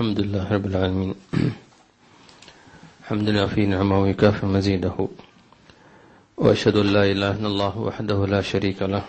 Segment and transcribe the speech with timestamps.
[0.00, 1.14] الحمد لله رب العالمين.
[3.04, 4.96] الحمد لله في نعمه ويكافئ مزيده.
[6.36, 9.04] وأشهد أن لا إله إلا الله وحده لا شريك له.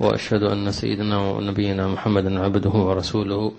[0.00, 3.52] وأشهد أن سيدنا ونبينا محمدا عبده ورسوله.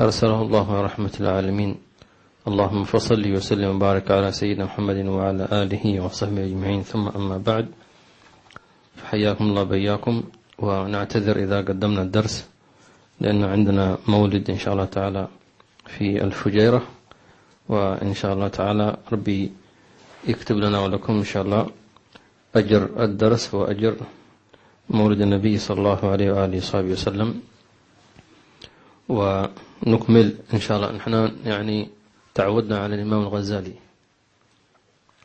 [0.00, 1.76] أرسله الله رحمة العالمين.
[2.48, 6.82] اللهم فصل وسلم وبارك على سيدنا محمد وعلى آله وصحبه أجمعين.
[6.82, 7.68] ثم أما بعد
[8.96, 10.22] فحياكم الله بياكم
[10.58, 12.55] ونعتذر إذا قدمنا الدرس.
[13.20, 15.28] لأن عندنا مولد إن شاء الله تعالى
[15.86, 16.82] في الفجيرة
[17.68, 19.52] وإن شاء الله تعالى ربي
[20.28, 21.70] يكتب لنا ولكم إن شاء الله
[22.54, 23.96] أجر الدرس وأجر
[24.90, 27.40] مولد النبي صلى الله عليه وآله وصحبه وسلم.
[29.08, 30.92] ونكمل إن شاء الله.
[30.92, 31.88] نحن يعني
[32.34, 33.74] تعودنا على الإمام الغزالي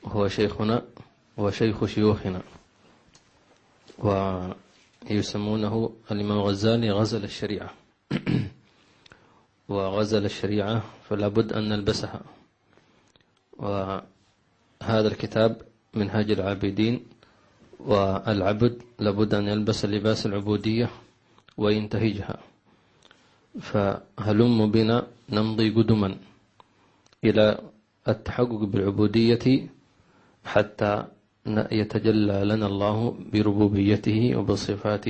[0.06, 0.82] هو شيخنا
[1.38, 2.42] وشيخ شيوخنا
[4.00, 7.81] ويسمونه الإمام الغزالي غزل الشريعة.
[9.72, 12.22] وغزل الشريعة فلا بد أن نلبسها.
[13.58, 15.62] وهذا الكتاب
[15.94, 16.96] منهاج العابدين
[17.80, 20.90] والعبد لابد أن يلبس لباس العبودية
[21.58, 22.38] وينتهجها.
[23.60, 26.16] فهلم بنا نمضي قدما
[27.24, 27.58] إلى
[28.08, 29.68] التحقق بالعبودية
[30.46, 31.04] حتى
[31.72, 35.06] يتجلى لنا الله بربوبيته وبصفات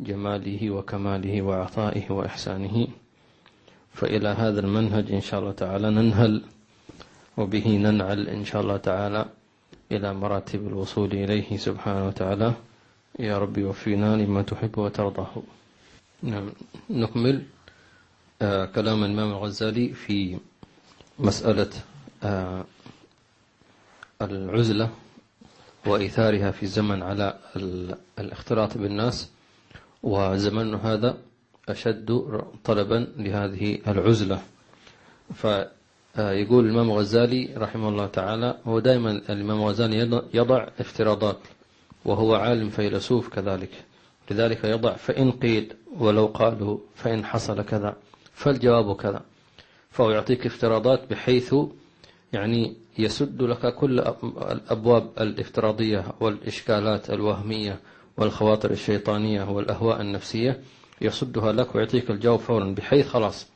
[0.00, 2.88] جماله وكماله وعطائه وإحسانه.
[3.94, 6.42] فإلى هذا المنهج إن شاء الله تعالى ننهل
[7.36, 9.26] وبه ننعل إن شاء الله تعالى
[9.92, 12.54] إلى مراتب الوصول إليه سبحانه وتعالى.
[13.18, 15.42] يا ربي وفينا لما تحب وترضاه.
[16.22, 16.52] نعم.
[16.90, 17.42] نكمل
[18.42, 20.38] آه كلام الإمام الغزالي في
[21.18, 21.70] مسألة
[22.22, 22.64] آه
[24.22, 24.90] العزلة
[25.86, 27.38] وإيثارها في الزمن على
[28.18, 29.30] الاختلاط بالناس.
[30.02, 31.16] وزمن هذا
[31.68, 32.22] أشد
[32.64, 34.42] طلبا لهذه العزلة.
[35.34, 41.38] فيقول الإمام الغزالي رحمه الله تعالى هو دائما الإمام الغزالي يضع افتراضات
[42.04, 43.70] وهو عالم فيلسوف كذلك.
[44.30, 47.96] لذلك يضع فإن قيل ولو قالوا فإن حصل كذا
[48.34, 49.22] فالجواب كذا.
[49.90, 51.54] فهو يعطيك افتراضات بحيث
[52.32, 53.98] يعني يسد لك كل
[54.50, 57.80] الأبواب الافتراضية والإشكالات الوهمية
[58.16, 60.60] والخواطر الشيطانية والأهواء النفسية
[61.00, 62.64] يصدها لك ويعطيك الجواب فورا.
[62.74, 63.46] بحيث خلاص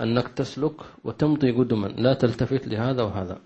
[0.00, 1.86] أنك تسلك وتمضي قدما.
[1.86, 3.38] لا تلتفت لهذا وهذا.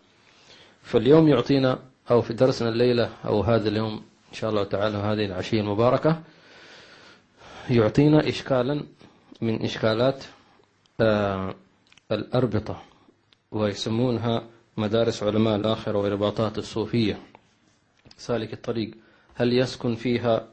[0.82, 1.78] فاليوم يعطينا
[2.10, 3.92] أو في درسنا الليلة أو هذا اليوم
[4.28, 6.22] إن شاء الله تعالى هذه العشية المباركة
[7.70, 8.82] يعطينا إشكالا
[9.40, 10.24] من إشكالات
[11.00, 11.54] آه
[12.12, 12.82] الأربطة
[13.52, 14.42] ويسمونها
[14.76, 17.18] مدارس علماء الآخرة ورباطات الصوفية.
[18.16, 18.94] سالك الطريق.
[19.34, 20.44] هل يسكن فيها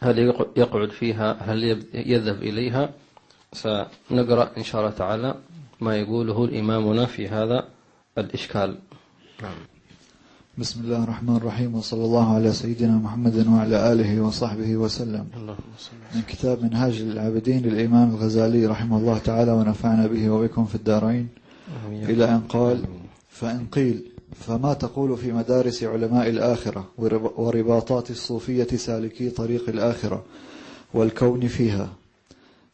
[0.00, 0.18] هل
[0.56, 2.90] يقعد فيها هل يذهب إليها؟
[3.52, 5.34] سنقرأ إن شاء الله تعالى
[5.80, 7.68] ما يقوله الإمامنا في هذا
[8.18, 8.78] الإشكال.
[9.42, 9.54] نعم.
[10.58, 15.26] بسم الله الرحمن الرحيم وصلى الله على سيدنا محمد وعلى آله وصحبه وسلم.
[16.14, 21.28] من كتاب منهاج العابدين للإمام الغزالي رحمه الله تعالى ونفعنا به وبكم في الدارين.
[21.92, 22.84] إلى أن قال
[23.28, 24.02] فإن قيل
[24.34, 26.88] فما تقول في مدارس علماء الآخرة
[27.36, 30.24] ورباطات الصوفية سالكي طريق الآخرة
[30.94, 31.88] والكون فيها؟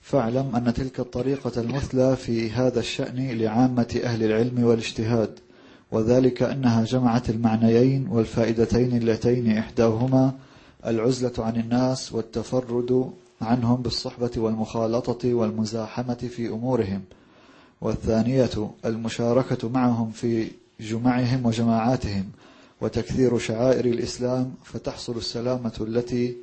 [0.00, 5.38] فاعلم أن تلك الطريقة المثلى في هذا الشأن لعامة أهل العلم والاجتهاد
[5.92, 10.32] وذلك أنها جمعت المعنيين والفائدتين اللتين إحداهما
[10.86, 17.02] العزلة عن الناس والتفرد عنهم بالصحبة والمخالطة والمزاحمة في أمورهم
[17.80, 20.48] والثانية المشاركة معهم في
[20.80, 22.24] جمعهم وجماعاتهم
[22.80, 26.36] وتكثير شعائر الإسلام فتحصل السلامة التي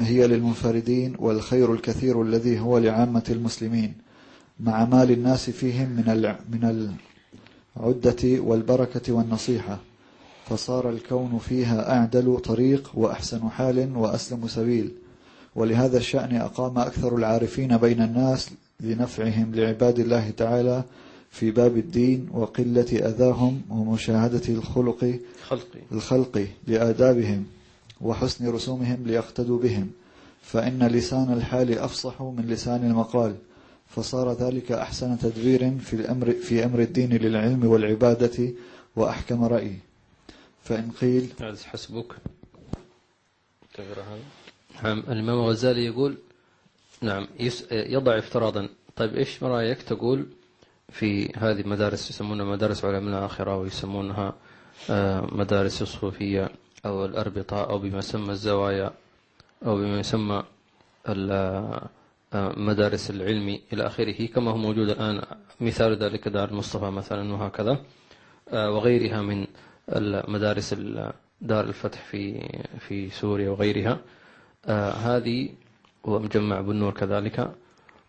[0.00, 3.94] هي للمنفردين والخير الكثير الذي هو لعامة المسلمين.
[4.60, 6.94] مع مال الناس فيهم من من
[7.76, 9.78] العدة والبركة والنصيحة.
[10.48, 14.92] فصار الكون فيها أعدل طريق وأحسن حال وأسلم سبيل.
[15.54, 20.84] ولهذا الشأن أقام أكثر العارفين بين الناس لنفعهم لعباد الله تعالى
[21.34, 25.20] في باب الدين وقلة أذاهم ومشاهدة الخلق
[25.92, 26.48] الخلق.
[26.66, 27.46] لآدابهم
[28.00, 29.90] وحسن رسومهم ليقتدوا بهم
[30.42, 33.36] فإن لسان الحال أفصح من لسان المقال
[33.88, 38.52] فصار ذلك أحسن تدبير في الأمر في أمر الدين للعلم والعبادة
[38.96, 39.76] وأحكم رأي
[40.64, 42.12] فإن قيل هذا حسبك.
[44.82, 46.18] نعم الإمام الغزالي يقول
[47.02, 47.26] نعم
[47.72, 48.68] يضع افتراضا.
[48.96, 50.26] طيب إيش رأيك تقول
[50.88, 54.34] في هذه مدارس يسمونها مدارس علماء الآخرة ويسمونها
[55.32, 56.50] مدارس الصوفية
[56.86, 58.92] أو الأربطة أو بما يسمى الزوايا
[59.66, 60.42] أو بما يسمى
[62.56, 64.26] مدارس العلم إلى آخره.
[64.26, 65.22] كما هو موجود الآن
[65.60, 67.78] مثال ذلك دار المصطفى مثلا وهكذا.
[68.52, 69.46] وغيرها من
[69.88, 70.74] المدارس
[71.40, 72.48] دار الفتح في
[72.78, 73.98] في سوريا وغيرها.
[75.04, 75.48] هذه
[76.04, 77.50] ومجمع بالنور كذلك.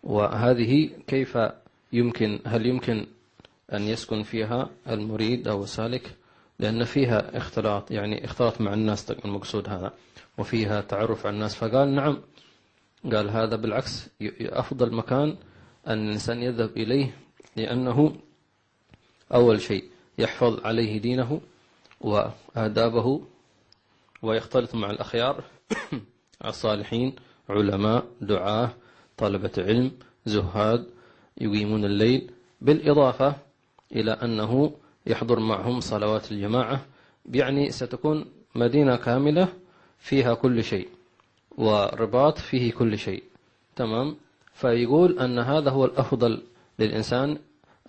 [0.02, 1.38] وهذه كيف
[1.92, 3.06] يمكن هل يمكن
[3.72, 6.16] أن يسكن فيها المريد أو السالك؟
[6.58, 9.92] لأن فيها اختلاط يعني اختلاط مع الناس المقصود هذا
[10.38, 11.54] وفيها تعرف على الناس.
[11.54, 12.18] فقال نعم.
[13.12, 14.08] قال هذا بالعكس
[14.40, 15.36] أفضل مكان
[15.86, 17.14] أن الإنسان يذهب إليه
[17.56, 18.16] لأنه
[19.34, 19.84] أول شيء
[20.18, 21.40] يحفظ عليه دينه
[22.00, 23.22] وآدابه
[24.22, 25.44] ويختلط مع الأخيار
[26.44, 27.16] الصالحين
[27.48, 28.74] علماء دعاة
[29.16, 29.92] طلبة علم
[30.26, 30.86] زهاد
[31.40, 32.30] يقيمون الليل
[32.60, 33.36] بالإضافة
[33.92, 34.72] إلى أنه
[35.06, 36.80] يحضر معهم صلوات الجماعة
[37.32, 38.24] يعني ستكون
[38.54, 39.48] مدينة كاملة
[39.98, 40.88] فيها كل شيء
[41.58, 43.22] ورباط فيه كل شيء.
[43.76, 44.16] تمام؟
[44.52, 46.42] فيقول أن هذا هو الأفضل
[46.78, 47.38] للإنسان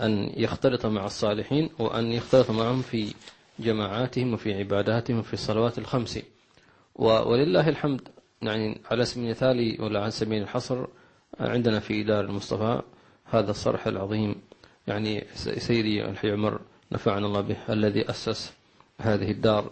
[0.02, 3.14] أن يختلط مع الصالحين وأن يختلط معهم في
[3.60, 6.20] جماعاتهم وفي عباداتهم وفي الصلوات الخمس.
[6.96, 8.02] ولله الحمد
[8.42, 10.86] يعني على سبيل المثال ولا على سبيل الحصر
[11.40, 12.82] عندنا في دار المصطفى
[13.30, 14.36] هذا الصرح العظيم.
[14.88, 15.24] يعني
[15.58, 16.60] سيدي الحي عمر
[16.92, 18.54] نفعنا الله به الذي أسس
[19.00, 19.72] هذه الدار.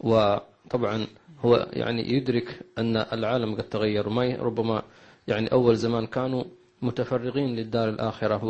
[0.00, 1.06] وطبعا
[1.44, 4.08] هو يعني يدرك أن العالم قد تغير.
[4.08, 4.82] وما ربما
[5.28, 6.44] يعني أول زمان كانوا
[6.82, 8.44] متفرغين للدار الآخرة.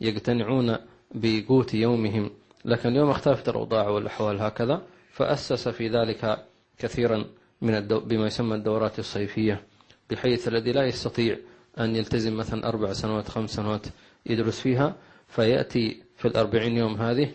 [0.00, 0.76] ويقتنعون
[1.14, 2.30] بقوت يومهم.
[2.64, 4.82] لكن اليوم اختلفت الأوضاع والأحوال هكذا
[5.12, 6.46] فأسس في ذلك
[6.78, 7.24] كثيرا
[7.62, 9.62] من الدو بما يسمى الدورات الصيفية
[10.10, 11.38] بحيث الذي لا يستطيع
[11.78, 13.86] أن يلتزم مثلا أربع سنوات خمس سنوات
[14.26, 14.94] يدرس فيها
[15.28, 17.30] فيأتي في الأربعين يوم هذه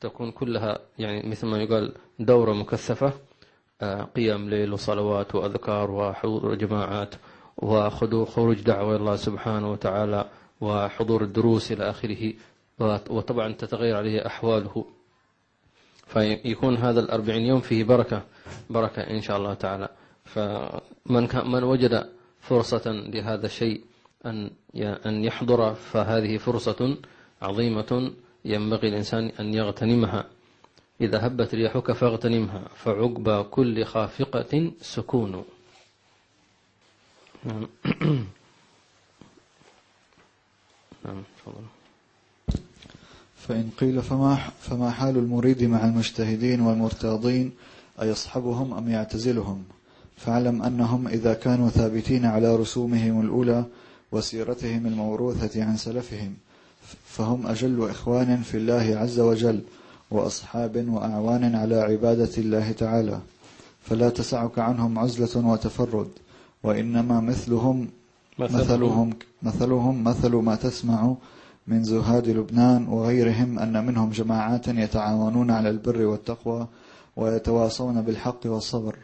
[0.00, 3.12] تكون كلها يعني مثل ما يقال دورة مكثفة
[3.82, 7.14] آه، قيام ليل وصلوات وأذكار وحضور جماعات
[7.56, 10.24] وخذوا خروج دعوة الله سبحانه وتعالى
[10.60, 12.32] وحضور الدروس إلى آخره
[13.10, 14.84] وطبعا تتغير عليه أحواله.
[16.06, 18.22] فيكون هذا الأربعين يوم فيه بركة
[18.70, 19.88] بركة إن شاء الله تعالى.
[20.24, 22.10] فمن من وجد
[22.48, 23.80] فرصة لهذا الشيء
[24.26, 26.96] أن أن يحضر فهذه فرصة
[27.42, 28.12] عظيمة
[28.44, 30.24] ينبغي الإنسان أن يغتنمها.
[31.00, 35.44] إذا هبت رياحك فاغتنمها فعقب كل خافقة سكون.
[37.44, 37.68] نعم.
[41.04, 41.22] نعم
[43.36, 47.52] فإن قيل فما, فما حال المريد مع المجتهدين والمرتاضين؟
[48.02, 49.64] أيصحبهم أم يعتزلهم؟
[50.16, 53.64] فاعلم أنهم إذا كانوا ثابتين على رسومهم الأولى
[54.12, 56.34] وسيرتهم الموروثة عن سلفهم
[57.04, 59.60] فهم أجل إخوان في الله عز وجل
[60.10, 63.20] وأصحاب وأعوان على عبادة الله تعالى.
[63.82, 66.08] فلا تسعك عنهم عزلة وتفرد
[66.62, 67.88] وإنما مثلهم
[68.38, 69.10] مثلهم.
[69.42, 71.14] مثلهم مثل ما تسمع
[71.66, 76.66] من زهاد لبنان وغيرهم أن منهم جماعات يتعاونون على البر والتقوى
[77.16, 78.96] ويتواصون بالحق والصبر.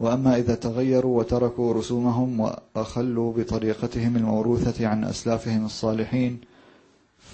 [0.00, 6.40] وأما إذا تغيروا وتركوا رسومهم وأخلوا بطريقتهم الموروثة عن أسلافهم الصالحين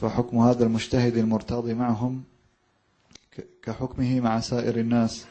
[0.01, 2.23] فحكم هذا المجتهد المرتاض معهم
[3.63, 5.25] كحكمه مع سائر الناس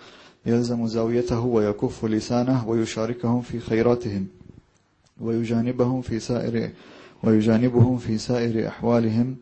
[0.46, 4.28] يلزم زاويته ويكف لسانه ويشاركهم في خيراتهم
[5.22, 6.70] ويجانبهم في سائر
[7.24, 9.36] ويجانبهم في سائر أحوالهم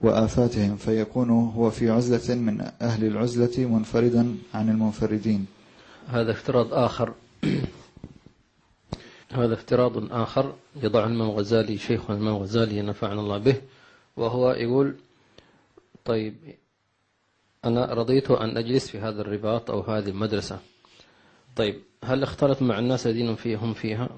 [0.00, 5.53] وآفاتهم فيكون هو في عزلة من أهل العزلة منفردا عن المنفردين.
[6.08, 7.14] هذا افتراض آخر.
[9.32, 13.56] هذا افتراض آخر يضع الإمام الغزالي شيخنا الإمام الغزالي نفعنا الله به
[14.16, 14.94] وهو يقول
[16.04, 16.34] طيب
[17.64, 20.58] أنا رضيت أن أجلس في هذا الرباط أو هذه المدرسة.
[21.56, 24.08] طيب هل اختلط مع الناس الذين فيهم فيها؟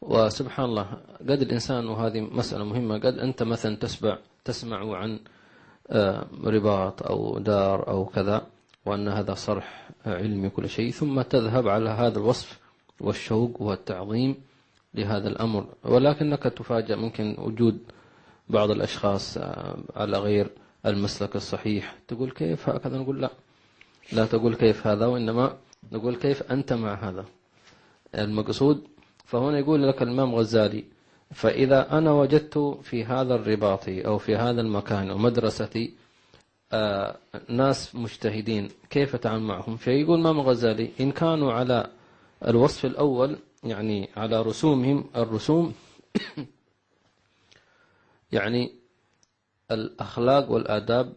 [0.00, 0.86] وسبحان الله
[1.20, 5.20] قد الإنسان وهذه مسألة مهمة قد أنت مثلا تسمع تسمع عن
[5.90, 8.46] آه، رباط أو دار أو كذا.
[8.86, 12.58] وأن هذا صرح علمي كل شيء ثم تذهب على هذا الوصف
[13.00, 14.34] والشوق والتعظيم
[14.94, 15.66] لهذا الأمر.
[15.84, 17.78] ولكنك تفاجأ ممكن وجود
[18.48, 20.50] بعض الأشخاص آه، على غير
[20.86, 21.96] المسلك الصحيح.
[22.08, 23.30] تقول كيف هكذا؟ نقول لا.
[24.12, 25.56] لا تقول كيف هذا وإنما
[25.92, 27.24] نقول كيف أنت مع هذا.
[28.14, 28.82] المقصود
[29.24, 30.84] فهنا يقول لك الإمام غزالي
[31.30, 35.94] فإذا أنا وجدت في هذا الرباط أو في هذا المكان ومدرستي
[36.74, 37.16] آه
[37.48, 41.86] ناس مجتهدين كيف أتعامل معهم؟ فيقول الإمام غزالي إن كانوا على
[42.48, 45.74] الوصف الأول يعني على رسومهم الرسوم
[48.32, 48.72] يعني
[49.70, 51.12] الأخلاق والآداب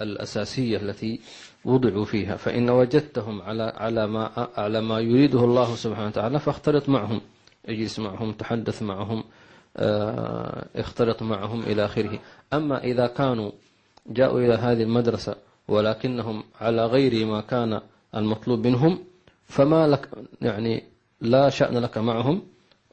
[0.00, 1.20] الأساسية التي
[1.64, 7.20] وضعوا فيها فإن وجدتهم على على ما على ما يريده الله سبحانه وتعالى فاختلط معهم
[7.66, 9.24] اجلس معهم تحدث معهم
[9.76, 12.18] آه، اختلط معهم إلى آخره.
[12.52, 13.50] أما إذا كانوا
[14.06, 15.36] جاءوا إلى هذه المدرسة
[15.68, 17.80] ولكنهم على غير ما كان
[18.14, 18.98] المطلوب منهم
[19.46, 20.08] فما لك
[20.42, 20.82] يعني
[21.20, 22.42] لا شأن لك معهم.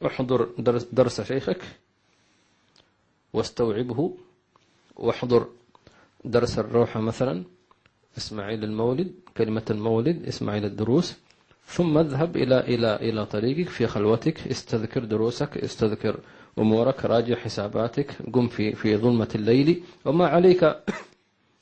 [0.06, 0.48] احضر
[0.92, 1.62] درس, شيخك
[3.32, 4.16] واستوعبه.
[4.96, 5.46] واحضر
[6.24, 7.44] درس الروحة مثلا
[8.18, 11.16] إسماعيل المولد كلمة المولد إسماعيل الدروس.
[11.66, 14.48] ثم اذهب إلى إلى إلى طريقك في خلوتك.
[14.48, 16.20] استذكر دروسك استذكر
[16.58, 19.82] أمورك راجع حساباتك قم في في ظلمة الليل.
[20.04, 20.76] وما عليك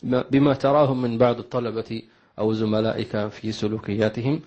[0.02, 2.02] بما تراه من بعض الطلبة
[2.38, 4.40] أو زملائك في سلوكياتهم.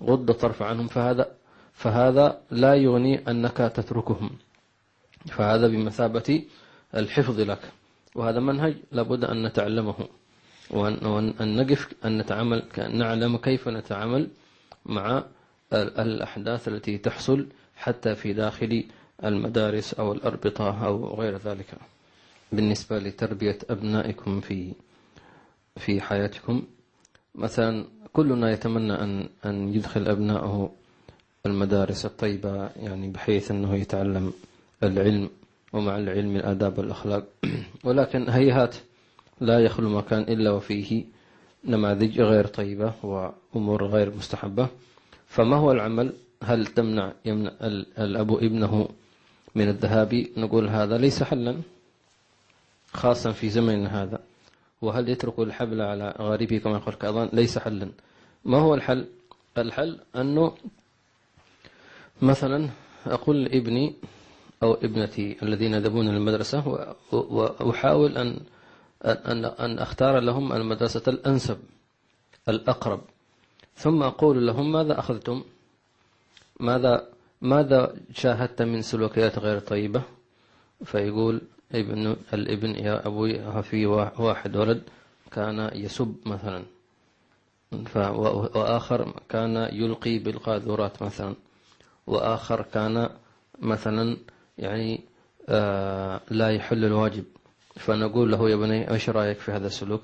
[0.00, 1.28] غض طرف عنهم فهذا
[1.72, 4.30] فهذا لا يغني أنك تتركهم.
[5.26, 6.42] فهذا بمثابة
[6.94, 7.60] الحفظ لك.
[8.14, 9.94] وهذا منهج لابد أن نتعلمه.
[10.70, 12.62] وأن نقف أن نتعامل
[12.92, 14.28] نعلم كيف نتعامل
[14.86, 15.24] مع
[15.72, 18.84] الأحداث التي تحصل حتى في داخل
[19.24, 21.74] المدارس أو الأربطة أو غير ذلك.
[22.52, 24.72] بالنسبة لتربية أبنائكم في
[25.76, 26.62] في حياتكم
[27.34, 30.70] مثلا كلنا يتمنى أن أن يدخل أبنائه
[31.46, 34.32] المدارس الطيبة يعني بحيث أنه يتعلم
[34.82, 35.30] العلم
[35.72, 37.24] ومع العلم الآداب والأخلاق.
[37.84, 38.76] ولكن هيهات
[39.40, 41.04] لا يخلو مكان إلا وفيه
[41.64, 44.68] نماذج غير طيبة وأمور غير مستحبة.
[45.26, 47.52] فما هو العمل؟ هل تمنع يمنع
[47.98, 48.88] الأب ابنه
[49.56, 51.56] من الذهاب نقول هذا ليس حلا
[52.92, 54.18] خاصا في زمننا هذا.
[54.82, 57.88] وهل يترك الحبل على غريبه كما يقول كأظن ليس حلا.
[58.44, 59.06] ما هو الحل؟
[59.58, 60.52] الحل أنه
[62.22, 62.68] مثلا
[63.06, 63.94] أقول لابني
[64.62, 68.40] أو ابنتي الذين يذهبون للمدرسة وأحاول أن
[69.04, 71.58] أن أن أختار لهم المدرسة الأنسب
[72.48, 73.00] الأقرب.
[73.76, 75.44] ثم أقول لهم ماذا أخذتم؟
[76.60, 80.02] ماذا ماذا شاهدت من سلوكيات غير طيبة؟
[80.84, 84.82] فيقول ابن الابن يا أبوي في واحد ولد
[85.32, 86.62] كان يسب مثلا.
[88.54, 91.34] وآخر كان يلقي بالقاذورات مثلا.
[92.06, 93.10] وآخر كان
[93.58, 94.16] مثلا
[94.58, 95.00] يعني
[95.48, 97.24] آه لا يحل الواجب.
[97.76, 100.02] فنقول له يا بني إيش رأيك في هذا السلوك؟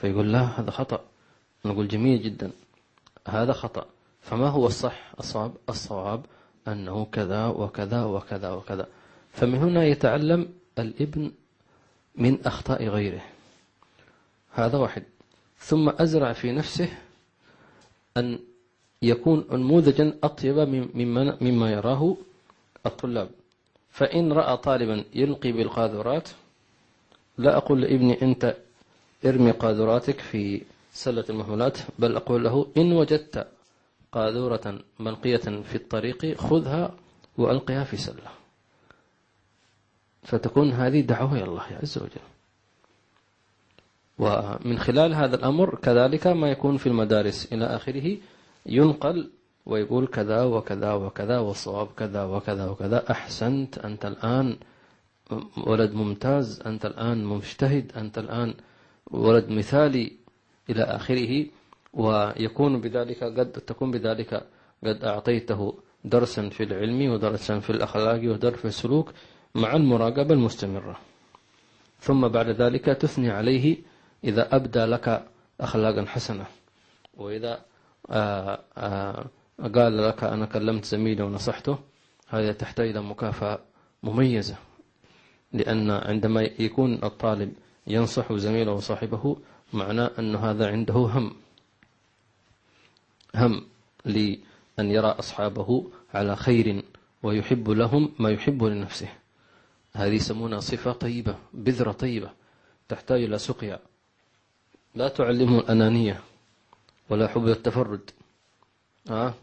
[0.00, 1.00] فيقول لا هذا خطأ.
[1.64, 2.50] نقول جميل جدا
[3.28, 3.86] هذا خطأ.
[4.20, 6.24] فما هو الصح؟ الصواب الصواب
[6.68, 8.86] أنه كذا وكذا وكذا وكذا.
[9.32, 10.48] فمن هنا يتعلم
[10.78, 11.32] الابن
[12.14, 13.22] من أخطاء غيره.
[14.52, 15.02] هذا واحد.
[15.58, 16.88] ثم أزرع في نفسه
[18.16, 18.38] أن
[19.02, 20.58] يكون نموذجا أطيب
[20.94, 22.16] مما, مما يراه
[22.86, 23.28] الطلاب.
[23.90, 26.28] فإن رأى طالبا يلقي بالقاذورات
[27.38, 28.56] لا أقول لابني أنت
[29.24, 30.62] ارمي قاذوراتك في
[30.92, 33.46] سلة المهملات بل أقول له إن وجدت
[34.12, 36.94] قاذورة ملقية في الطريق خذها
[37.38, 38.30] وألقها في سلة.
[40.22, 42.26] فتكون هذه دعوة إلى الله عز وجل.
[44.18, 48.16] ومن خلال هذا الأمر كذلك ما يكون في المدارس إلى آخره
[48.66, 49.30] ينقل
[49.66, 53.10] ويقول كذا وكذا وكذا والصواب كذا وكذا وكذا.
[53.10, 54.56] أحسنت أنت الآن
[55.66, 58.54] ولد ممتاز أنت الآن مجتهد أنت الآن
[59.10, 60.12] ولد مثالي
[60.70, 61.46] إلى آخره.
[61.92, 64.46] ويكون بذلك قد تكون بذلك
[64.84, 69.12] قد أعطيته درسا في العلم ودرسا في الأخلاق ودرس في السلوك
[69.54, 70.98] مع المراقبة المستمرة.
[72.00, 73.76] ثم بعد ذلك تثني عليه
[74.24, 75.26] إذا أبدى لك
[75.60, 76.46] أخلاقا حسنة.
[77.16, 77.60] وإذا
[78.10, 79.24] آآ آآ
[79.74, 81.78] قال لك أنا كلمت زميلي ونصحته
[82.28, 83.58] هذا تحتاج إلى مكافأة
[84.02, 84.56] مميزة.
[85.52, 87.52] لأن عندما يكون الطالب
[87.86, 89.36] ينصح زميله وصاحبه
[89.72, 91.32] معناه أن هذا عنده هم.
[93.34, 93.66] هم
[94.04, 96.84] لأن يرى أصحابه على خير
[97.22, 99.08] ويحب لهم ما يحب لنفسه.
[99.92, 102.30] هذه يسمونها صفة طيبة بذرة طيبة
[102.88, 103.78] تحتاج إلى سقيا.
[104.94, 106.20] لا تعلمه الأنانية
[107.08, 108.10] ولا حب التفرد.
[109.10, 109.34] آه؟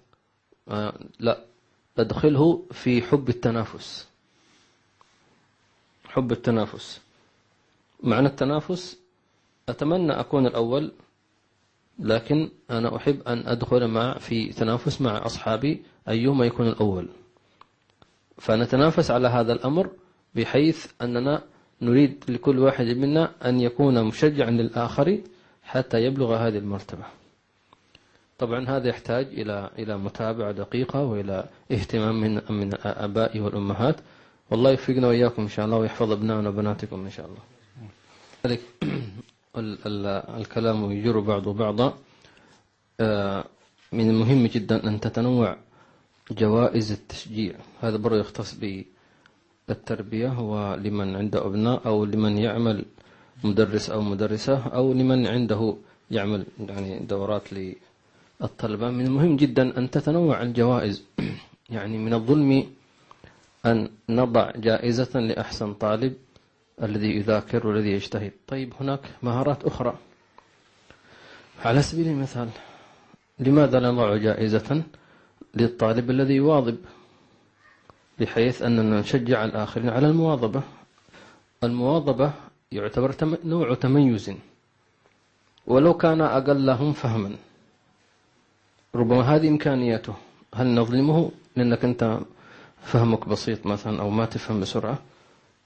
[0.70, 1.46] آه لا.
[1.98, 4.08] أدخله في حب التنافس.
[6.06, 7.01] حب التنافس.
[8.03, 8.98] معنى التنافس
[9.70, 10.91] أتمنى أكون الأول
[12.00, 17.08] لكن أنا أحب أن أدخل مع في تنافس مع أصحابي أيهما يكون الأول.
[18.38, 19.89] فنتنافس على هذا الأمر
[20.36, 21.44] بحيث أننا
[21.82, 25.18] نريد لكل واحد منا أن يكون مشجعا للآخر
[25.63, 27.04] حتى يبلغ هذه المرتبة.
[28.39, 33.96] طبعا هذا يحتاج إلى إلى متابعة دقيقة وإلى اهتمام من من الآباء والأمهات.
[34.51, 38.58] والله يوفقنا وإياكم إن شاء الله ويحفظ أبنائنا وبناتكم إن شاء الله.
[39.58, 41.94] الكلام يجر بعضه بعضا.
[43.00, 43.44] آه،
[43.92, 45.58] من المهم جدا أن تتنوع
[46.32, 47.54] جوائز التشجيع.
[47.82, 48.56] هذا برضه يختص
[49.68, 52.86] بالتربية ولمن عنده أبناء أو لمن يعمل
[53.44, 55.76] مدرس أو مدرسة أو لمن عنده
[56.12, 57.44] يعمل يعني دورات
[58.42, 58.90] للطلبة.
[58.92, 61.04] من المهم جدا أن تتنوع الجوائز.
[61.76, 62.64] يعني من الظلم
[63.66, 66.14] أن نضع جائزة لأحسن طالب
[66.84, 68.31] الذي يذاكر والذي يجتهد.
[68.48, 69.93] طيب هناك مهارات أخرى.
[71.65, 72.50] على سبيل المثال
[73.39, 74.84] لماذا لا نضع جائزة
[75.55, 76.77] للطالب الذي يواظب؟
[78.19, 80.62] بحيث أننا نشجع الآخرين على المواظبة.
[81.63, 82.31] المواظبة
[82.72, 83.15] يعتبر
[83.46, 84.31] نوع تميز.
[85.67, 87.36] ولو كان أقلهم فهما.
[88.96, 90.13] ربما هذه إمكانيته
[90.55, 92.19] هل نظلمه؟ لأنك أنت
[92.81, 95.00] فهمك بسيط مثلا أو ما تفهم بسرعة.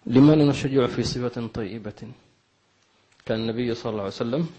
[0.05, 2.01] لما لا نشجع في صفة طيبة؟
[3.25, 4.49] كان النبي صلى الله عليه وسلم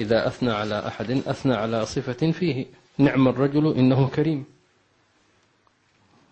[0.00, 2.66] إذا أثنى على أحد أثنى على صفة فيه
[2.98, 4.44] نعم الرجل إنه كريم.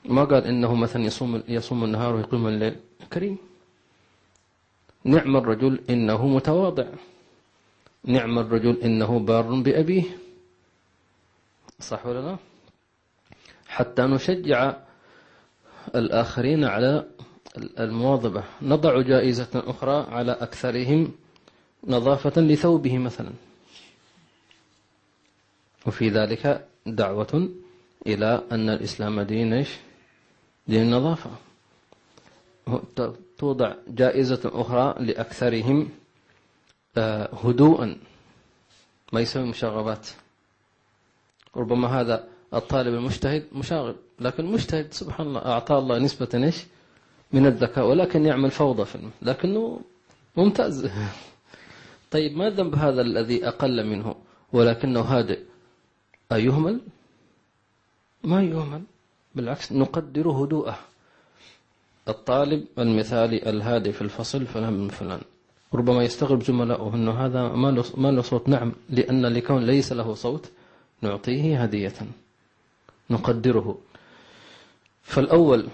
[0.05, 2.77] ما قال إنه مثلا يصوم يصوم النهار ويقيم الليل؟
[3.13, 3.37] كريم.
[5.05, 6.87] نعم الرجل إنه متواضع.
[8.05, 10.05] نعم الرجل إنه بار بأبيه.
[11.81, 12.37] صح ولا لا؟
[13.69, 14.77] حتى نشجع
[15.95, 17.07] الآخرين على
[17.57, 18.45] المواظبة.
[18.63, 21.13] نضع جائزة أخرى على أكثرهم
[21.87, 23.31] نظافة لثوبه مثلا.
[25.87, 27.49] وفي ذلك دعوة
[28.07, 29.67] إلى أن الإسلام دين
[30.69, 31.31] دين النظافة.
[33.39, 35.89] توضع جائزة أخرى لأكثرهم
[36.99, 37.97] آه، هدوءا
[39.13, 40.09] ما يسوي مشاغبات.
[41.57, 46.57] ربما هذا الطالب المجتهد مشاغب لكن مجتهد سبحان الله أعطاه الله نسبة إيش؟
[47.33, 49.81] من الذكاء ولكن يعمل فوضى في المثل لكنه
[50.37, 50.91] ممتاز.
[52.13, 54.15] طيب ما ذنب هذا الذي أقل منه؟
[54.53, 55.41] ولكنه هادئ.
[56.33, 56.81] أيهمل؟
[58.25, 58.83] ما يهمل.
[59.35, 60.79] بالعكس نقدر هدوءه.
[62.09, 65.21] الطالب المثالي الهادي في الفصل فلان من فلان.
[65.75, 67.49] ربما يستغرب زملائه أنه هذا
[67.97, 68.49] ما له صوت.
[68.49, 70.51] نعم لأن لكون ليس له صوت
[71.03, 71.95] نعطيه هدية.
[73.11, 73.79] نقدره.
[75.03, 75.67] فالأول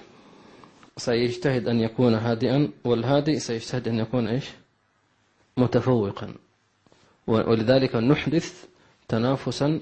[0.97, 4.51] سيجتهد أن يكون هادئا والهادئ سيجتهد أن يكون إيش؟
[5.57, 6.35] متفوقا.
[7.27, 8.65] ولذلك نحدث
[9.09, 9.81] تنافسا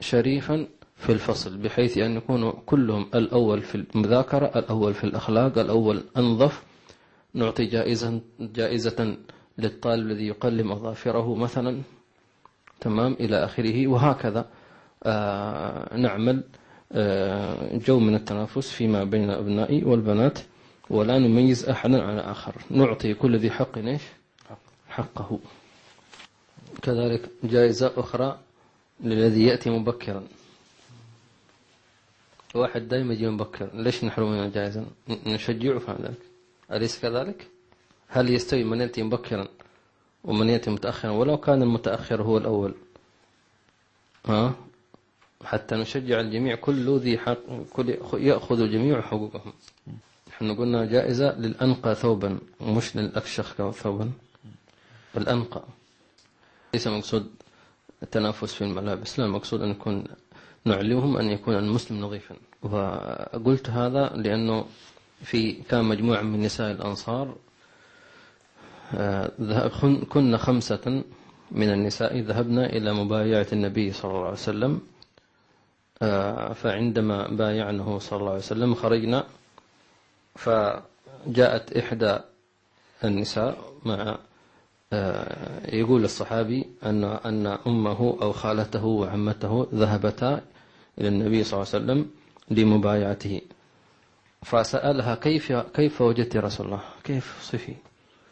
[0.00, 6.62] شريفا في الفصل بحيث أن يكونوا كلهم الأول في المذاكرة الأول في الأخلاق الأول أنظف.
[7.34, 9.16] نعطي جائزة, جائزة
[9.58, 11.82] للطالب الذي يقلم أظافره مثلا.
[12.80, 13.86] تمام إلى آخره.
[13.86, 14.46] وهكذا
[15.04, 16.42] آه نعمل
[17.86, 20.38] جو من التنافس فيما بين الأبناء والبنات
[20.90, 22.54] ولا نميز أحدا على آخر.
[22.70, 23.78] نعطي كل ذي حق
[24.88, 25.38] حقه.
[26.82, 28.38] كذلك جائزة أخرى
[29.00, 30.22] للذي يأتي مبكرا.
[32.54, 34.86] واحد دائما يجي مبكر ليش نحرم من الجائزة؟
[35.26, 36.18] نشجعه في ذلك
[36.72, 37.48] أليس كذلك؟
[38.08, 39.48] هل يستوي من يأتي مبكرا
[40.24, 42.74] ومن يأتي متأخرا؟ ولو كان المتأخر هو الأول.
[44.26, 44.54] ها؟
[45.44, 47.38] حتى نشجع الجميع كل ذي حق
[47.72, 49.52] كل يأخذ الجميع حقوقهم.
[50.28, 54.10] نحن قلنا جائزة للأنقى ثوبا مش للأكشخ ثوبا.
[55.16, 55.62] الأنقى.
[56.74, 57.26] ليس مقصود
[58.02, 60.04] التنافس في الملابس لا المقصود أن يكون
[60.64, 62.34] نعلمهم أن يكون المسلم نظيفا.
[62.62, 64.64] وقلت هذا لأنه
[65.24, 67.34] في كان مجموعة من نساء الأنصار
[68.94, 69.68] آه،
[70.08, 71.02] كنا خمسة
[71.50, 74.80] من النساء ذهبنا إلى مبايعة النبي صلى الله عليه وسلم.
[76.52, 79.24] فعندما بايعنه صلى الله عليه وسلم خرجنا
[80.34, 82.18] فجاءت إحدى
[83.04, 84.18] النساء مع
[84.92, 90.40] آه، يقول الصحابي أن أن أمه أو خالته وعمته ذهبتا
[90.98, 92.10] إلى النبي صلى الله عليه وسلم
[92.50, 93.40] لمبايعته.
[94.42, 97.74] فسألها كيف كيف وجدت رسول الله؟ كيف صفي؟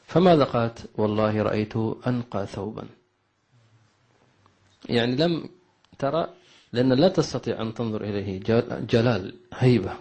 [0.07, 2.85] فماذا قالت؟ والله رأيته أنقى ثوبا.
[4.89, 5.49] يعني لم
[5.99, 6.29] ترى
[6.73, 8.41] لأن لا تستطيع أن تنظر إليه
[8.91, 9.95] جلال هيبة.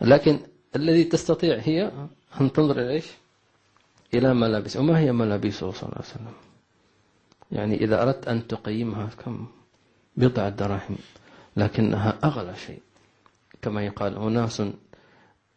[0.00, 0.40] لكن
[0.76, 1.92] الذي تستطيع هي
[2.40, 3.06] أن تنظر إلى إيش؟
[4.14, 4.76] إلى ملابس.
[4.76, 6.32] وما هي ملابسه صلى الله عليه وسلم؟
[7.52, 9.46] يعني إذا أردت أن تقيمها كم؟
[10.16, 10.98] بضع دراهم.
[11.56, 12.80] لكنها أغلى شيء.
[13.62, 14.62] كما يقال أناس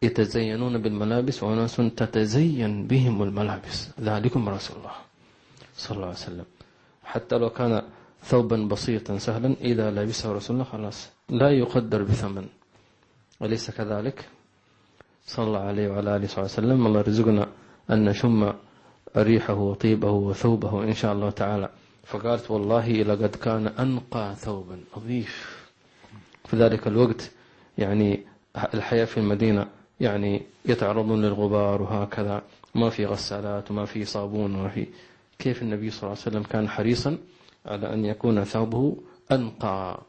[0.02, 3.88] يتزينون بالملابس وأناس تتزين بهم الملابس.
[4.00, 4.96] ذلكم رسول الله
[5.76, 6.44] صلى الله عليه وسلم.
[7.04, 7.82] حتى لو كان
[8.24, 11.08] ثوبا بسيطا سهلا إذا لبسه رسول الله خلاص.
[11.28, 12.46] لا يقدر بثمن.
[13.42, 14.24] أليس كذلك؟
[15.26, 16.86] صلى الله عليه وعلى آله وسلم.
[16.86, 17.46] الله رزقنا
[17.90, 18.52] أن نشم
[19.16, 21.68] ريحه وطيبه وثوبه إن شاء الله تعالى.
[22.04, 24.78] فقالت والله لقد كان أنقى ثوبا.
[24.96, 25.62] نظيف.
[26.44, 27.30] في ذلك الوقت
[27.78, 28.20] يعني
[28.74, 29.66] الحياة في المدينة
[30.00, 32.42] يعني يتعرضون للغبار وهكذا.
[32.74, 34.86] ما في غسالات وما في صابون وما في
[35.38, 37.18] كيف النبي صلى الله عليه وسلم كان حريصا
[37.66, 38.96] على أن يكون ثوبه
[39.32, 40.00] أنقى.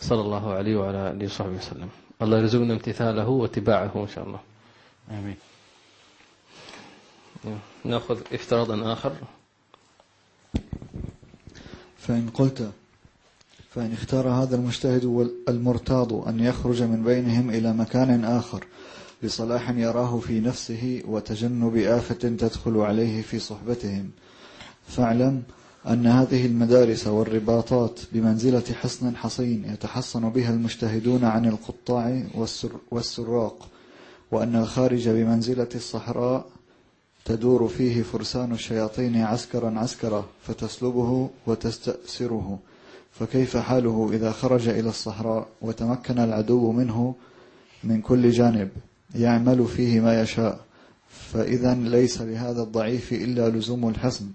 [0.00, 1.88] صلى الله عليه وعلى آله وصحبه وسلم.
[2.22, 4.40] الله يرزقنا امتثاله واتباعه إن شاء الله.
[5.10, 5.36] آمين.
[7.84, 9.12] نأخذ افتراضا آخر.
[11.98, 12.70] فإن قلت
[13.70, 18.64] فإن اختار هذا المجتهد المرتاض أن يخرج من بينهم إلى مكان آخر
[19.22, 24.10] لصلاح يراه في نفسه وتجنب آفة تدخل عليه في صحبتهم.
[24.88, 25.42] فاعلم
[25.86, 32.22] أن هذه المدارس والرباطات بمنزلة حصن حصين يتحصن بها المجتهدون عن القطاع
[32.90, 33.68] والسراق
[34.30, 36.46] وأن الخارج بمنزلة الصحراء
[37.24, 42.58] تدور فيه فرسان الشياطين عسكرا عسكرا فتسلبه وتستأسره.
[43.12, 47.14] فكيف حاله إذا خرج إلى الصحراء وتمكن العدو منه
[47.84, 48.68] من كل جانب
[49.14, 50.60] يعمل فيه ما يشاء؟
[51.32, 54.26] فإذا ليس لهذا الضعيف إلا لزوم الحصن.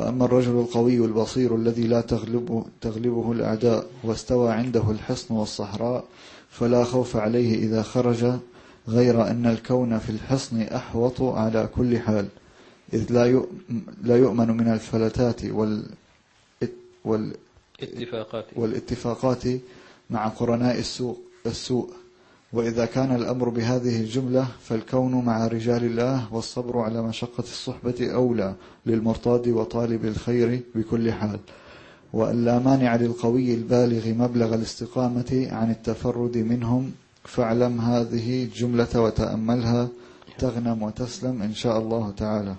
[0.00, 6.04] وأما الرجل القوي البصير الذي لا تغلبه, تغلبه الأعداء واستوى عنده الحصن والصحراء
[6.50, 8.32] فلا خوف عليه إذا خرج
[8.88, 12.28] غير أن الكون في الحصن أحوط على كل حال
[12.92, 13.12] إذ
[14.02, 15.86] لا يؤمن من الفلتات وال
[17.04, 19.42] والاتفاقات والاتفاقات
[20.10, 21.88] مع قرناء السوء السوء.
[22.52, 28.54] وإذا كان الأمر بهذه الجملة فالكون مع رجال الله والصبر على مشقة الصحبة أولى
[28.86, 31.40] للمرتاد وطالب الخير بكل حال.
[32.12, 36.92] وأن لا مانع للقوي البالغ مبلغ الاستقامة عن التفرد منهم
[37.24, 39.88] فاعلم هذه الجملة وتأملها
[40.38, 42.54] تغنم وتسلم إن شاء الله تعالى.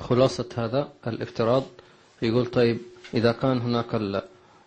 [0.00, 1.64] خلاصة هذا الافتراض.
[2.22, 2.78] يقول طيب
[3.14, 3.94] إذا كان هناك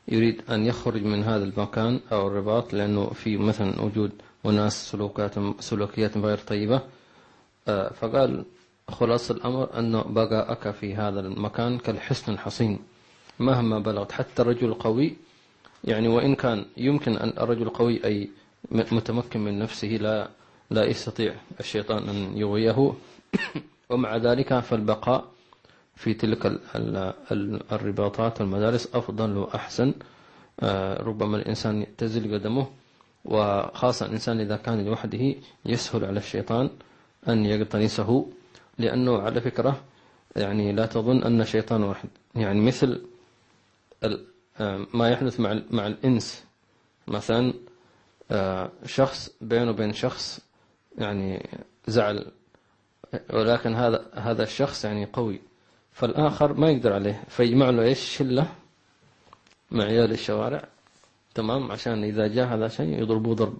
[0.07, 4.11] يريد أن يخرج من هذا المكان أو الرباط لأنه في مثلا وجود
[4.43, 6.81] وناس سلوكات سلوكيات غير طيبة.
[7.67, 8.45] آه، فقال
[8.87, 12.79] خلاص الأمر أنه بقاءك في هذا المكان كالحصن الحصين.
[13.39, 15.15] مهما بلغت حتى الرجل القوي
[15.83, 18.29] يعني وإن كان يمكن أن الرجل القوي أي
[18.71, 20.29] متمكن من نفسه لا
[20.69, 22.93] لا يستطيع الشيطان أن يغويه.
[23.89, 25.34] ومع ذلك فالبقاء
[25.95, 26.59] في تلك
[27.71, 29.93] الرباطات والمدارس أفضل وأحسن.
[30.59, 32.67] آه، ربما الإنسان تزل قدمه
[33.25, 36.69] وخاصة الإنسان إذا كان لوحده يسهل على الشيطان
[37.27, 38.31] أن يقتنسه
[38.77, 39.81] لأنه على فكرة
[40.35, 42.09] يعني لا تظن أن الشيطان واحد.
[42.35, 43.01] يعني مثل
[44.59, 45.39] آه، ما يحدث
[45.71, 46.43] مع الإنس.
[47.07, 47.53] مثلا
[48.31, 50.39] آه، شخص بينه وبين شخص
[50.97, 51.49] يعني
[51.87, 52.25] زعل
[53.33, 55.41] ولكن هذا هذا الشخص يعني قوي.
[55.95, 58.47] فالآخر ما يقدر عليه فيجمع له إيش؟ شلة
[59.71, 60.63] مع عيال الشوارع.
[61.35, 63.57] تمام؟ عشان إذا جاء هذا شيء يضربوه ضرب.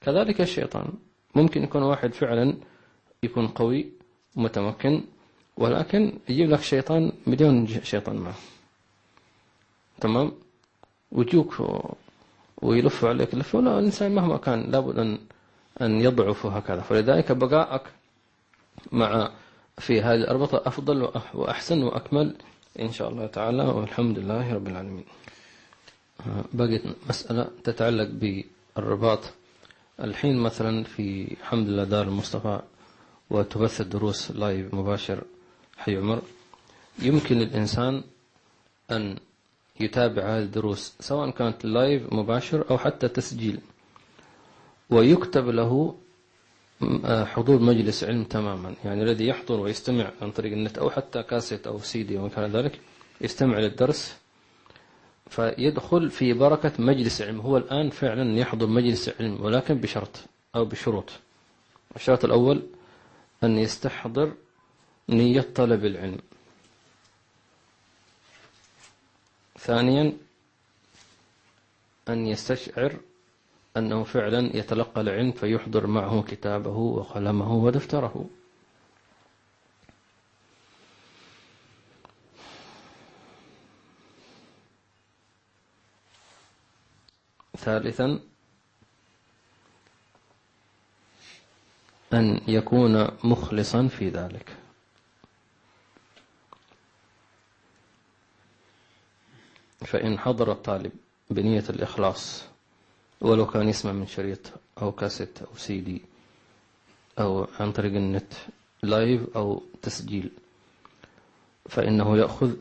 [0.00, 0.92] كذلك الشيطان.
[1.34, 2.54] ممكن يكون واحد فعلا
[3.22, 3.86] يكون قوي
[4.36, 5.04] ومتمكن
[5.56, 8.34] ولكن يجيب لك شيطان مليون شيطان معه.
[10.00, 10.32] تمام؟
[11.12, 11.62] ويجوك
[12.62, 13.34] ويلفوا عليك.
[13.34, 15.18] لفوا لا الإنسان مهما كان لابد أن
[15.80, 16.80] أن يضعف هكذا.
[16.80, 17.82] فلذلك بقائك
[18.92, 19.30] مع
[19.78, 22.34] في هذه الأربطة أفضل وأحسن وأكمل
[22.80, 25.04] إن شاء الله تعالى والحمد لله رب العالمين.
[26.52, 28.08] بقيت مسألة تتعلق
[28.76, 29.18] بالرباط.
[30.00, 32.60] الحين مثلا في حمد لله دار المصطفى
[33.30, 35.24] وتبث الدروس live مباشر
[35.76, 36.22] حي عمر.
[36.98, 38.02] يمكن للإنسان
[38.90, 39.16] أن
[39.80, 43.60] يتابع هذه الدروس سواء كانت live مباشر أو حتى تسجيل.
[44.90, 45.94] ويكتب له
[47.26, 51.78] حضور مجلس علم تماما يعني الذي يحضر ويستمع عن طريق النت أو حتى كاسيت أو
[51.78, 52.80] سيدي أو كان ذلك
[53.20, 54.16] يستمع للدرس
[55.30, 57.40] فيدخل في بركة مجلس علم.
[57.40, 61.10] هو الآن فعلا يحضر مجلس علم ولكن بشرط أو بشروط.
[61.96, 62.62] الشرط الأول
[63.44, 64.32] أن يستحضر
[65.08, 66.18] نية طلب العلم.
[69.58, 70.12] ثانيا
[72.08, 72.96] أن يستشعر
[73.76, 78.28] أنه فعلا يتلقى العلم فيحضر معه كتابه وقلمه ودفتره.
[87.56, 88.20] ثالثا
[92.12, 94.56] أن يكون مخلصا في ذلك.
[99.84, 100.92] فإن حضر الطالب
[101.30, 102.51] بنية الإخلاص
[103.22, 104.40] ولو كان يسمع من شريط
[104.82, 106.02] أو كاسيت أو سي دي
[107.18, 108.32] أو عن طريق النت
[108.82, 110.30] live أو تسجيل
[111.68, 112.52] فإنه يأخذ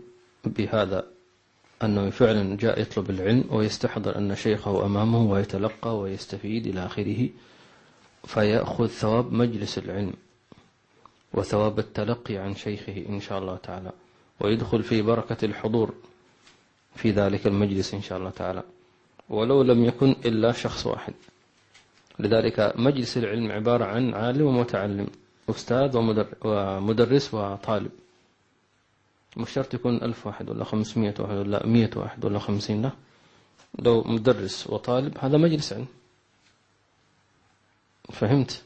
[0.45, 1.07] بهذا
[1.83, 7.29] أنه فعلا جاء يطلب العلم ويستحضر أن شيخه أمامه ويتلقى ويستفيد إلى آخره
[8.25, 10.13] فيأخذ ثواب مجلس العلم
[11.33, 13.91] وثواب التلقي عن شيخه إن شاء الله تعالى
[14.39, 15.93] ويدخل في بركة الحضور
[16.95, 18.63] في ذلك المجلس إن شاء الله تعالى.
[19.31, 21.13] ولو لم يكن إلا شخص واحد.
[22.19, 25.07] لذلك مجلس العلم عبارة عن عالم ومتعلم
[25.49, 25.97] أستاذ
[26.43, 27.91] ومدرس وطالب.
[29.37, 32.91] مش شرط يكون ألف واحد ولا خمسمية واحد ولا مية واحد ولا خمسين لا.
[33.79, 35.87] لو مدرس وطالب هذا مجلس علم.
[38.11, 38.63] فهمت؟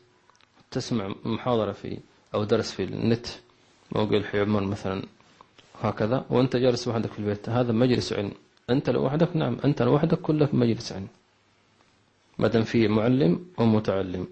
[0.72, 2.00] تسمع محاضرة في
[2.34, 3.28] أو درس في النت
[3.92, 5.04] موقع الحي عمر مثلا
[5.82, 6.26] هكذا.
[6.30, 8.32] وأنت جالس وحدك في البيت هذا مجلس علم.
[8.70, 10.94] أنت لوحدك؟ نعم أنت لوحدك كلك مجلس
[12.40, 14.28] ما دام فيه معلم ومتعلم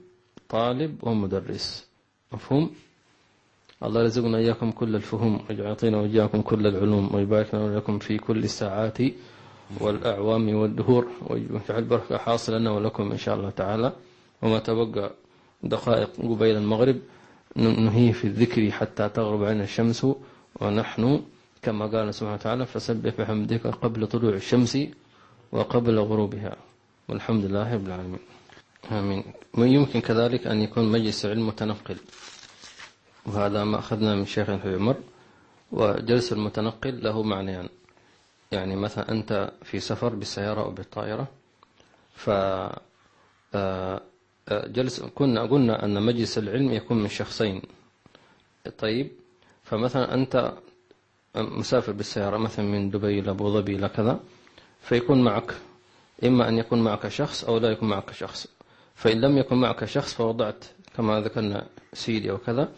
[0.50, 1.88] طالب ومدرس.
[2.34, 2.72] مفهوم؟
[3.84, 8.98] الله يرزقنا إياكم كل الفهوم ويعطينا وإياكم كل العلوم ويبارك لنا في كل الساعات
[9.80, 13.93] والأعوام والدهور ويجعل بركة حاصل لنا ولكم إن شاء الله تعالى.
[14.41, 15.12] وما تبقى
[15.63, 16.98] دقائق قبيل المغرب
[17.56, 20.08] نهيه في الذكر حتى تغرب عين الشمس
[20.62, 21.22] ونحن
[21.63, 24.78] كما قال سبحانه وتعالى فسبح بحمدك قبل طلوع الشمس
[25.52, 26.56] وقبل غروبها.
[27.08, 28.19] والحمد لله رب العالمين.
[28.91, 29.23] آمين.
[29.58, 31.97] يمكن كذلك أن يكون مجلس علم متنقل.
[33.26, 34.95] وهذا ما أخذنا من شيخ في عمر.
[35.71, 37.69] وجلس المتنقل له معنيان.
[38.52, 41.28] يعني مثلا أنت في سفر بالسيارة أو بالطائرة
[42.15, 42.30] ف
[43.56, 44.02] آه،
[44.49, 47.62] آه، جلس كنا قلنا أن مجلس العلم يكون من شخصين.
[48.78, 49.12] طيب
[49.63, 50.54] فمثلا أنت
[51.36, 54.19] مسافر بالسيارة مثلا من دبي إلى أبو ظبي إلى كذا
[54.82, 55.54] فيكون معك
[56.24, 58.48] إما أن يكون معك شخص أو لا يكون معك شخص.
[58.96, 60.65] فإن لم يكن معك شخص فوضعت
[60.98, 62.72] كما ذكرنا سيدي أو كذا.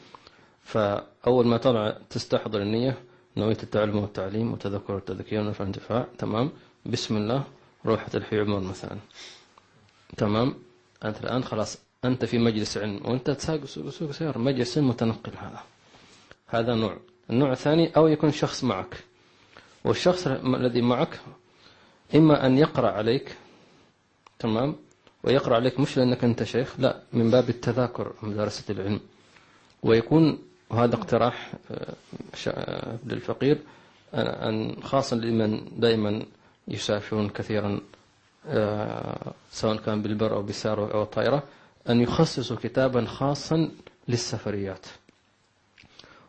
[0.64, 2.98] فأول ما طلع تستحضر النية
[3.38, 6.52] نوية التعلم والتعليم وتذكر والتذكير والنفع والانتفاع تمام.
[6.86, 7.44] بسم الله.
[7.86, 8.98] روحة الحي عمر مثلا.
[10.18, 10.56] تمام.
[11.06, 14.38] أنت الآن خلاص أنت في مجلس علم وأنت تساق سوق سيارة.
[14.38, 15.60] مجلس متنقل هذا.
[16.48, 16.98] هذا نوع.
[17.30, 19.04] النوع الثاني أو يكون شخص معك.
[19.84, 21.20] والشخص الذي معك
[22.16, 23.36] إما أن يقرأ عليك
[24.40, 24.76] تمام؟
[25.24, 29.00] ويقرأ عليك مش لأنك أنت شيخ لا من باب التذاكر مدارسة العلم.
[29.84, 31.94] ويكون وهذا اقتراح آه،
[32.48, 33.58] آه، للفقير
[34.14, 36.26] أن خاصة لمن دائما
[36.68, 37.82] يسافرون كثيرا
[38.48, 41.44] آه، سواء كان بالبر أو بالسيارة أو الطائرة
[41.90, 43.70] أن يخصصوا كتابا خاصا
[44.08, 44.86] للسفريات.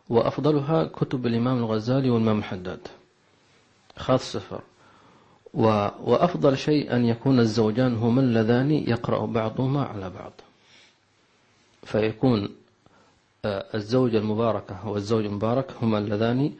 [0.09, 2.79] وأفضلها كتب الإمام الغزالي والإمام الحداد.
[3.97, 4.61] خاص سفر
[5.53, 10.31] وأفضل شيء أن يكون الزوجان هما اللذان يقرأ بعضهما على بعض.
[11.83, 12.49] فيكون
[13.45, 16.53] الزوجة المباركة والزوج المبارك هما اللذان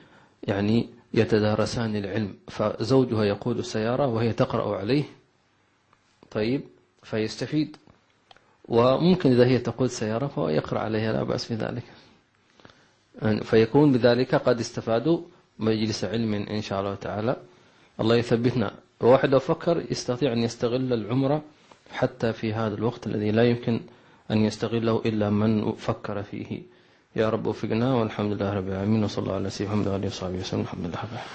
[0.44, 2.36] يعني يتدارسان العلم.
[2.48, 5.04] فزوجها يقود السيارة وهي تقرأ عليه.
[6.32, 6.62] طيب
[7.04, 7.78] فيستفيد.
[8.68, 11.84] وممكن إذا هي تقود سيارة فهو يقرأ عليها لا بأس في ذلك
[13.44, 15.20] فيكون بذلك قد استفادوا
[15.60, 17.36] مجلس علم إن شاء الله تعالى.
[18.02, 18.72] الله يثبتنا.
[19.02, 21.42] واحد لو فكر يستطيع أن يستغل العمرة
[21.92, 23.80] حتى في هذا الوقت الذي لا يمكن
[24.32, 26.62] أن يستغله إلا من فكر فيه.
[27.16, 30.40] يا رب وفقنا والحمد لله رب العالمين وصلى الله على سيدنا محمد وعلى آله وصحبه
[30.40, 30.62] وسلم.
[30.62, 31.20] الحمد لله